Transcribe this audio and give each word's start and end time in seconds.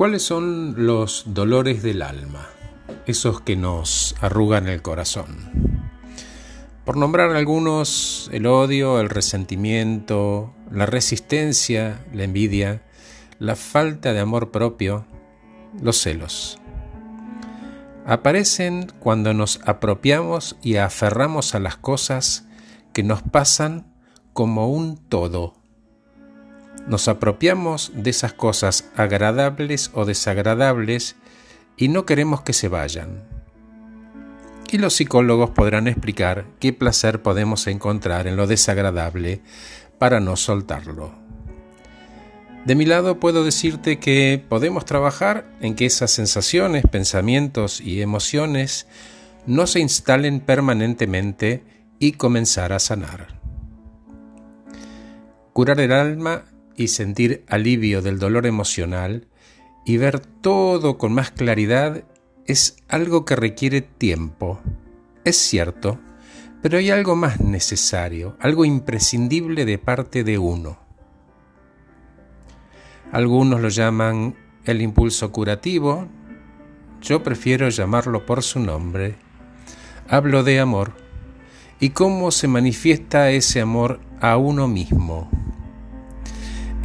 ¿Cuáles 0.00 0.22
son 0.22 0.86
los 0.86 1.24
dolores 1.26 1.82
del 1.82 2.00
alma? 2.00 2.48
Esos 3.04 3.42
que 3.42 3.54
nos 3.54 4.14
arrugan 4.22 4.66
el 4.66 4.80
corazón. 4.80 5.36
Por 6.86 6.96
nombrar 6.96 7.36
algunos, 7.36 8.30
el 8.32 8.46
odio, 8.46 8.98
el 8.98 9.10
resentimiento, 9.10 10.54
la 10.72 10.86
resistencia, 10.86 12.02
la 12.14 12.24
envidia, 12.24 12.80
la 13.38 13.56
falta 13.56 14.14
de 14.14 14.20
amor 14.20 14.50
propio, 14.50 15.04
los 15.82 16.00
celos. 16.00 16.58
Aparecen 18.06 18.90
cuando 19.00 19.34
nos 19.34 19.60
apropiamos 19.66 20.56
y 20.62 20.76
aferramos 20.76 21.54
a 21.54 21.60
las 21.60 21.76
cosas 21.76 22.46
que 22.94 23.02
nos 23.02 23.20
pasan 23.20 23.92
como 24.32 24.70
un 24.70 24.96
todo 24.96 25.59
nos 26.86 27.08
apropiamos 27.08 27.92
de 27.94 28.10
esas 28.10 28.32
cosas 28.32 28.90
agradables 28.96 29.90
o 29.94 30.04
desagradables 30.04 31.16
y 31.76 31.88
no 31.88 32.04
queremos 32.04 32.42
que 32.42 32.52
se 32.52 32.68
vayan. 32.68 33.22
Y 34.70 34.78
los 34.78 34.94
psicólogos 34.94 35.50
podrán 35.50 35.88
explicar 35.88 36.46
qué 36.60 36.72
placer 36.72 37.22
podemos 37.22 37.66
encontrar 37.66 38.26
en 38.26 38.36
lo 38.36 38.46
desagradable 38.46 39.40
para 39.98 40.20
no 40.20 40.36
soltarlo. 40.36 41.12
De 42.64 42.74
mi 42.74 42.84
lado 42.84 43.18
puedo 43.18 43.42
decirte 43.42 43.98
que 43.98 44.44
podemos 44.48 44.84
trabajar 44.84 45.50
en 45.60 45.74
que 45.74 45.86
esas 45.86 46.10
sensaciones, 46.10 46.84
pensamientos 46.90 47.80
y 47.80 48.02
emociones 48.02 48.86
no 49.46 49.66
se 49.66 49.80
instalen 49.80 50.40
permanentemente 50.40 51.64
y 51.98 52.12
comenzar 52.12 52.72
a 52.72 52.78
sanar. 52.78 53.40
Curar 55.52 55.80
el 55.80 55.92
alma 55.92 56.44
y 56.80 56.88
sentir 56.88 57.44
alivio 57.46 58.00
del 58.00 58.18
dolor 58.18 58.46
emocional 58.46 59.26
y 59.84 59.98
ver 59.98 60.18
todo 60.18 60.96
con 60.96 61.12
más 61.12 61.30
claridad 61.30 62.04
es 62.46 62.78
algo 62.88 63.26
que 63.26 63.36
requiere 63.36 63.82
tiempo. 63.82 64.62
Es 65.22 65.36
cierto, 65.36 66.00
pero 66.62 66.78
hay 66.78 66.88
algo 66.88 67.16
más 67.16 67.38
necesario, 67.38 68.38
algo 68.40 68.64
imprescindible 68.64 69.66
de 69.66 69.76
parte 69.76 70.24
de 70.24 70.38
uno. 70.38 70.78
Algunos 73.12 73.60
lo 73.60 73.68
llaman 73.68 74.34
el 74.64 74.80
impulso 74.80 75.32
curativo, 75.32 76.08
yo 77.02 77.22
prefiero 77.22 77.68
llamarlo 77.68 78.24
por 78.24 78.42
su 78.42 78.58
nombre. 78.58 79.16
Hablo 80.08 80.44
de 80.44 80.60
amor 80.60 80.94
y 81.78 81.90
cómo 81.90 82.30
se 82.30 82.48
manifiesta 82.48 83.30
ese 83.30 83.60
amor 83.60 84.00
a 84.22 84.38
uno 84.38 84.66
mismo 84.66 85.30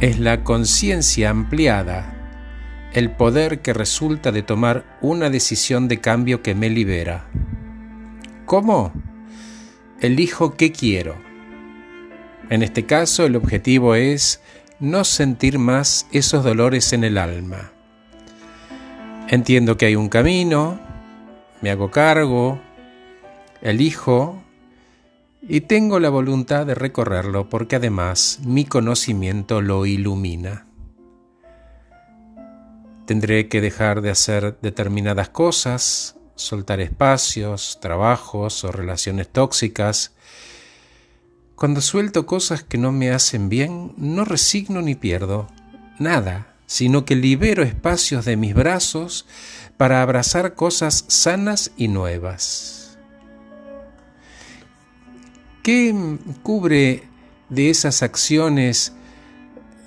es 0.00 0.18
la 0.18 0.44
conciencia 0.44 1.30
ampliada, 1.30 2.12
el 2.92 3.10
poder 3.10 3.60
que 3.60 3.72
resulta 3.72 4.30
de 4.30 4.42
tomar 4.42 4.98
una 5.00 5.30
decisión 5.30 5.88
de 5.88 6.00
cambio 6.00 6.42
que 6.42 6.54
me 6.54 6.68
libera. 6.68 7.28
¿Cómo? 8.44 8.92
Elijo 10.00 10.56
qué 10.56 10.70
quiero. 10.70 11.16
En 12.50 12.62
este 12.62 12.84
caso 12.84 13.24
el 13.24 13.36
objetivo 13.36 13.94
es 13.94 14.40
no 14.78 15.04
sentir 15.04 15.58
más 15.58 16.06
esos 16.12 16.44
dolores 16.44 16.92
en 16.92 17.02
el 17.02 17.16
alma. 17.16 17.72
Entiendo 19.28 19.76
que 19.76 19.86
hay 19.86 19.96
un 19.96 20.08
camino, 20.08 20.78
me 21.62 21.70
hago 21.70 21.90
cargo, 21.90 22.60
elijo 23.62 24.42
y 25.48 25.62
tengo 25.62 26.00
la 26.00 26.08
voluntad 26.08 26.66
de 26.66 26.74
recorrerlo 26.74 27.48
porque 27.48 27.76
además 27.76 28.40
mi 28.44 28.64
conocimiento 28.64 29.60
lo 29.60 29.86
ilumina. 29.86 30.66
Tendré 33.06 33.48
que 33.48 33.60
dejar 33.60 34.02
de 34.02 34.10
hacer 34.10 34.58
determinadas 34.60 35.28
cosas, 35.28 36.16
soltar 36.34 36.80
espacios, 36.80 37.78
trabajos 37.80 38.64
o 38.64 38.72
relaciones 38.72 39.28
tóxicas. 39.28 40.12
Cuando 41.54 41.80
suelto 41.80 42.26
cosas 42.26 42.64
que 42.64 42.78
no 42.78 42.90
me 42.90 43.12
hacen 43.12 43.48
bien, 43.48 43.94
no 43.96 44.24
resigno 44.24 44.82
ni 44.82 44.96
pierdo 44.96 45.46
nada, 45.98 46.54
sino 46.66 47.04
que 47.04 47.14
libero 47.14 47.62
espacios 47.62 48.24
de 48.24 48.36
mis 48.36 48.54
brazos 48.54 49.26
para 49.76 50.02
abrazar 50.02 50.54
cosas 50.54 51.04
sanas 51.06 51.70
y 51.76 51.86
nuevas. 51.86 52.85
¿Qué 55.66 55.92
cubre 56.44 57.02
de 57.48 57.70
esas 57.70 58.04
acciones 58.04 58.92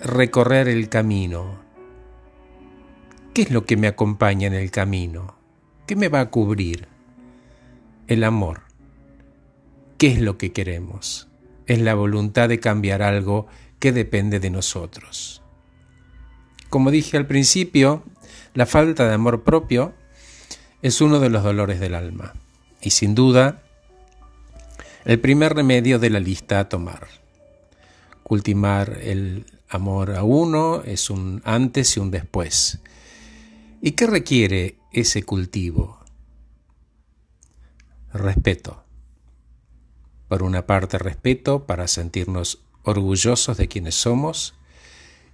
recorrer 0.02 0.68
el 0.68 0.90
camino? 0.90 1.58
¿Qué 3.34 3.44
es 3.44 3.52
lo 3.52 3.66
que 3.66 3.78
me 3.78 3.88
acompaña 3.88 4.48
en 4.48 4.56
el 4.56 4.72
camino? 4.72 5.36
¿Qué 5.88 5.96
me 5.96 6.10
va 6.10 6.20
a 6.20 6.30
cubrir? 6.32 6.90
El 8.08 8.26
amor. 8.26 8.64
¿Qué 9.98 10.08
es 10.08 10.20
lo 10.20 10.38
que 10.38 10.52
queremos? 10.52 11.30
Es 11.66 11.80
la 11.80 11.96
voluntad 11.96 12.50
de 12.50 12.60
cambiar 12.60 13.02
algo 13.02 13.48
que 13.80 13.94
depende 13.94 14.42
de 14.42 14.50
nosotros. 14.50 15.42
Como 16.70 16.92
dije 16.92 17.16
al 17.16 17.26
principio, 17.26 18.04
la 18.54 18.66
falta 18.66 19.08
de 19.08 19.14
amor 19.14 19.46
propio 19.46 19.94
es 20.82 21.00
uno 21.00 21.22
de 21.22 21.30
los 21.30 21.42
dolores 21.42 21.80
del 21.80 21.96
alma 21.96 22.34
y 22.82 22.90
sin 22.90 23.16
duda 23.16 23.64
el 25.06 25.20
primer 25.20 25.54
remedio 25.54 26.00
de 26.00 26.10
la 26.10 26.20
lista 26.20 26.60
a 26.60 26.70
tomar. 26.70 27.08
Cultivar 28.24 29.00
el 29.02 29.46
amor 29.70 30.16
a 30.16 30.24
uno 30.24 30.84
es 30.84 31.10
un 31.10 31.42
antes 31.46 31.96
y 31.96 32.00
un 32.00 32.12
después. 32.12 32.80
¿Y 33.82 33.92
qué 33.92 34.08
requiere 34.08 34.78
ese 34.92 35.24
cultivo? 35.24 36.00
Respeto. 38.14 38.84
Por 40.28 40.44
una 40.44 40.66
parte, 40.68 40.98
respeto 40.98 41.66
para 41.66 41.88
sentirnos 41.88 42.62
orgullosos 42.84 43.58
de 43.58 43.68
quienes 43.68 43.96
somos 43.96 44.56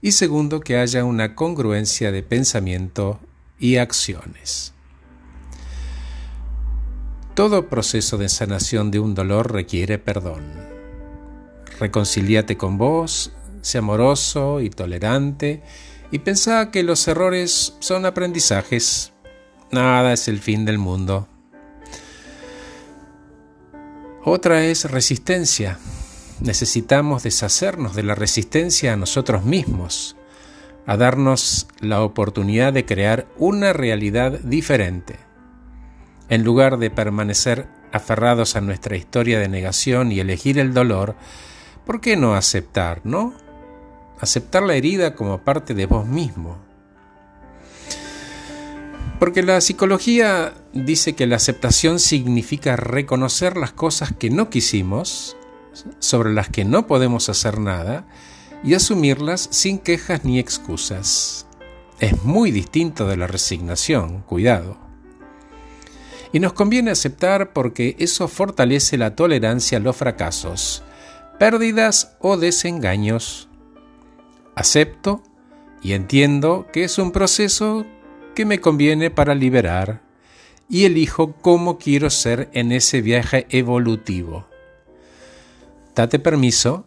y 0.01 0.11
segundo, 0.11 0.59
que 0.59 0.77
haya 0.77 1.03
una 1.03 1.33
congruencia 1.33 2.11
de 2.11 2.21
pensamiento 2.21 3.19
y 3.57 3.77
acciones. 3.77 4.74
Todo 7.35 7.67
proceso 7.67 8.17
de 8.17 8.29
sanación 8.29 8.91
de 8.91 8.99
un 8.99 9.13
dolor 9.13 9.51
requiere 9.51 9.99
perdón. 9.99 10.41
Reconcíliate 11.77 12.55
con 12.55 12.77
vos, 12.77 13.33
sé 13.61 13.79
amoroso 13.79 14.61
y 14.61 14.69
tolerante 14.69 15.61
y 16.11 16.19
pensá 16.19 16.71
que 16.71 16.81
los 16.81 17.05
errores 17.09 17.75
son 17.79 18.05
aprendizajes. 18.05 19.11
Nada 19.69 20.13
es 20.13 20.29
el 20.29 20.39
fin 20.39 20.63
del 20.63 20.77
mundo. 20.77 21.27
Otra 24.23 24.63
es 24.63 24.89
resistencia. 24.89 25.77
Necesitamos 26.39 27.23
deshacernos 27.23 27.95
de 27.95 28.03
la 28.03 28.15
resistencia 28.15 28.93
a 28.93 28.95
nosotros 28.95 29.43
mismos, 29.43 30.15
a 30.85 30.95
darnos 30.95 31.67
la 31.81 32.01
oportunidad 32.01 32.71
de 32.71 32.85
crear 32.85 33.27
una 33.37 33.73
realidad 33.73 34.39
diferente. 34.39 35.24
En 36.27 36.43
lugar 36.43 36.77
de 36.77 36.89
permanecer 36.89 37.67
aferrados 37.91 38.55
a 38.55 38.61
nuestra 38.61 38.97
historia 38.97 39.39
de 39.39 39.47
negación 39.47 40.11
y 40.11 40.19
elegir 40.19 40.57
el 40.57 40.73
dolor, 40.73 41.15
¿por 41.85 42.01
qué 42.01 42.17
no 42.17 42.35
aceptar, 42.35 43.01
no? 43.03 43.33
Aceptar 44.19 44.63
la 44.63 44.75
herida 44.75 45.15
como 45.15 45.43
parte 45.43 45.73
de 45.73 45.85
vos 45.85 46.07
mismo. 46.07 46.57
Porque 49.19 49.43
la 49.43 49.61
psicología 49.61 50.53
dice 50.73 51.13
que 51.13 51.27
la 51.27 51.37
aceptación 51.37 51.99
significa 51.99 52.75
reconocer 52.75 53.55
las 53.55 53.71
cosas 53.71 54.13
que 54.13 54.29
no 54.29 54.49
quisimos, 54.49 55.37
sobre 55.99 56.33
las 56.33 56.49
que 56.49 56.65
no 56.65 56.87
podemos 56.87 57.29
hacer 57.29 57.59
nada, 57.59 58.05
y 58.63 58.73
asumirlas 58.73 59.47
sin 59.51 59.77
quejas 59.77 60.25
ni 60.25 60.39
excusas. 60.39 61.45
Es 61.99 62.23
muy 62.23 62.51
distinto 62.51 63.07
de 63.07 63.15
la 63.15 63.27
resignación, 63.27 64.21
cuidado. 64.21 64.84
Y 66.35 66.41
nos 66.41 66.51
conviene 66.51 66.91
aceptar 66.91 67.53
porque 67.53 67.95
eso 67.97 68.27
fortalece 68.27 68.97
la 68.97 69.15
tolerancia 69.15 69.77
a 69.77 69.81
los 69.81 69.95
fracasos, 69.95 70.83
pérdidas 71.39 72.17
o 72.19 72.35
desengaños. 72.35 73.47
Acepto 74.53 75.23
y 75.81 75.93
entiendo 75.93 76.67
que 76.73 76.83
es 76.83 76.97
un 76.97 77.13
proceso 77.13 77.85
que 78.35 78.43
me 78.43 78.59
conviene 78.59 79.11
para 79.11 79.33
liberar 79.33 80.01
y 80.67 80.83
elijo 80.83 81.35
cómo 81.39 81.77
quiero 81.77 82.09
ser 82.09 82.49
en 82.51 82.73
ese 82.73 83.01
viaje 83.01 83.47
evolutivo. 83.49 84.45
Date 85.95 86.19
permiso, 86.19 86.85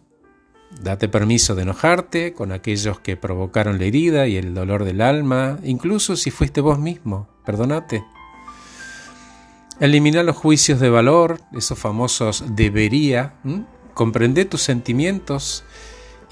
date 0.83 1.09
permiso 1.09 1.55
de 1.55 1.63
enojarte 1.63 2.35
con 2.35 2.53
aquellos 2.53 3.01
que 3.01 3.17
provocaron 3.17 3.79
la 3.79 3.87
herida 3.87 4.27
y 4.27 4.37
el 4.37 4.53
dolor 4.53 4.85
del 4.85 5.01
alma, 5.01 5.59
incluso 5.65 6.17
si 6.17 6.31
fuiste 6.31 6.61
vos 6.61 6.79
mismo, 6.79 7.31
perdonate. 7.47 8.05
Elimina 9.81 10.25
los 10.25 10.37
juicios 10.37 10.81
de 10.81 10.91
valor, 10.91 11.41
esos 11.53 11.79
famosos 11.79 12.43
debería, 12.49 13.35
comprende 13.95 14.45
tus 14.45 14.63
sentimientos 14.63 15.63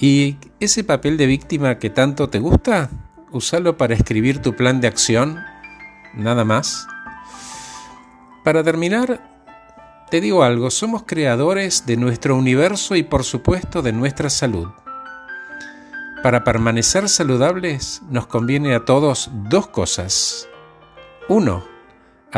y 0.01 0.37
ese 0.59 0.83
papel 0.83 1.17
de 1.17 1.27
víctima 1.27 1.79
que 1.79 1.89
tanto 1.89 2.29
te 2.29 2.41
gusta, 2.41 2.91
usalo 3.31 3.77
para 3.77 3.95
escribir 3.95 4.43
tu 4.43 4.57
plan 4.57 4.81
de 4.81 4.89
acción, 4.89 5.39
nada 6.15 6.45
más. 6.45 6.89
Para 8.43 8.65
terminar, 8.65 9.31
te 10.11 10.21
digo 10.21 10.43
algo, 10.43 10.71
somos 10.71 11.05
creadores 11.07 11.87
de 11.87 11.97
nuestro 11.97 12.35
universo 12.35 12.97
y 12.97 13.05
por 13.05 13.23
supuesto 13.23 13.81
de 13.81 13.93
nuestra 13.93 14.29
salud. 14.29 14.69
Para 16.21 16.43
permanecer 16.43 17.09
saludables 17.09 18.03
nos 18.11 18.27
conviene 18.27 18.75
a 18.75 18.85
todos 18.85 19.31
dos 19.33 19.69
cosas. 19.69 20.49
Uno, 21.29 21.76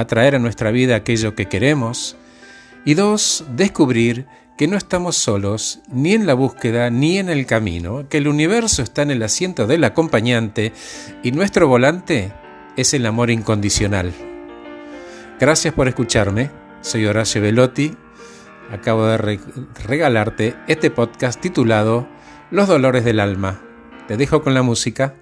atraer 0.01 0.35
a 0.35 0.39
nuestra 0.39 0.71
vida 0.71 0.97
aquello 0.97 1.35
que 1.35 1.47
queremos. 1.47 2.17
Y 2.85 2.95
dos, 2.95 3.45
descubrir 3.57 4.27
que 4.57 4.67
no 4.67 4.77
estamos 4.77 5.17
solos 5.17 5.81
ni 5.89 6.15
en 6.15 6.27
la 6.27 6.35
búsqueda 6.35 6.91
ni 6.91 7.19
en 7.19 7.29
el 7.29 7.47
camino, 7.47 8.09
que 8.09 8.19
el 8.19 8.27
universo 8.27 8.83
está 8.83 9.03
en 9.03 9.13
el 9.13 9.23
asiento 9.23 9.69
del 9.69 9.85
acompañante 9.85 10.73
y 11.23 11.31
nuestro 11.31 11.69
volante 11.69 12.33
es 12.77 12.93
el 12.93 13.07
amor 13.07 13.31
incondicional. 13.31 14.13
Gracias 15.39 15.73
por 15.73 15.87
escucharme. 15.87 16.51
Soy 16.81 17.07
Horacio 17.07 17.41
Velotti. 17.41 17.97
Acabo 18.73 19.07
de 19.07 19.39
regalarte 19.87 20.57
este 20.67 20.91
podcast 20.91 21.41
titulado 21.41 22.09
Los 22.51 22.67
dolores 22.67 23.05
del 23.05 23.21
alma. 23.21 23.61
Te 24.09 24.17
dejo 24.17 24.43
con 24.43 24.55
la 24.55 24.63
música. 24.63 25.15